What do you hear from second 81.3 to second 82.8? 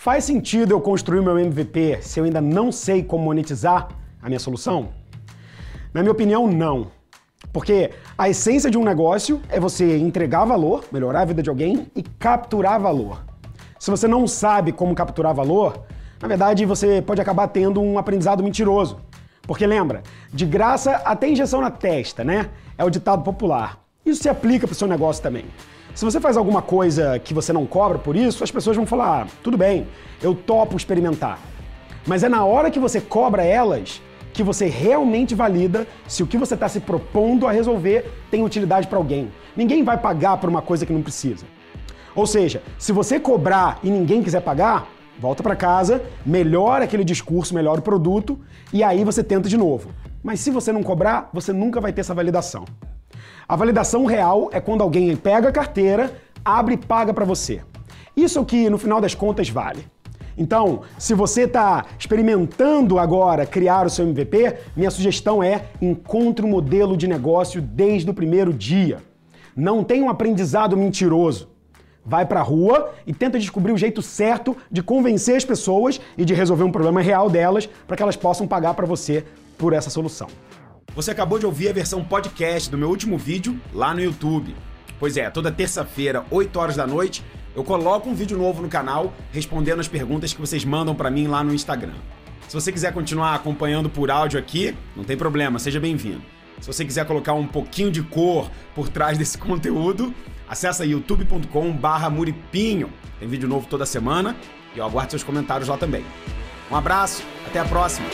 de ouvir a versão podcast do